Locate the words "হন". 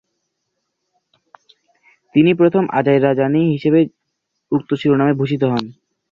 5.43-5.65